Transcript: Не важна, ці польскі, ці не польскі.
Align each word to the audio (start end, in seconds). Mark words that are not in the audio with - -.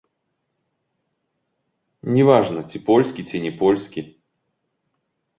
Не 2.15 2.23
важна, 2.29 2.63
ці 2.69 2.81
польскі, 2.87 3.25
ці 3.33 3.41
не 3.43 3.51
польскі. 3.61 3.99